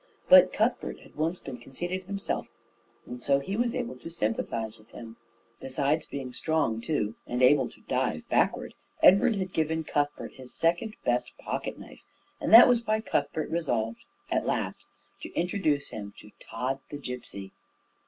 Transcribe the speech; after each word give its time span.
But 0.29 0.51
Cuthbert 0.51 1.01
had 1.01 1.13
once 1.15 1.37
been 1.37 1.59
conceited 1.59 2.05
himself, 2.05 2.47
and 3.05 3.21
so 3.21 3.39
he 3.39 3.55
was 3.55 3.75
able 3.75 3.95
to 3.99 4.09
sympathize 4.09 4.79
with 4.79 4.89
him. 4.89 5.17
Besides 5.59 6.07
being 6.07 6.33
strong 6.33 6.81
too, 6.81 7.13
and 7.27 7.43
able 7.43 7.69
to 7.69 7.81
dive 7.81 8.27
backward, 8.27 8.73
Edward 9.03 9.35
had 9.35 9.53
given 9.53 9.83
Cuthbert 9.83 10.33
his 10.33 10.55
second 10.55 10.95
best 11.05 11.31
pocket 11.37 11.77
knife; 11.77 12.01
and 12.39 12.51
that 12.51 12.67
was 12.67 12.83
why 12.83 12.99
Cuthbert 12.99 13.51
resolved 13.51 13.99
at 14.31 14.47
last 14.47 14.87
to 15.21 15.31
introduce 15.33 15.89
him 15.89 16.15
to 16.17 16.31
Tod 16.39 16.79
the 16.89 16.97
Gipsy. 16.97 17.51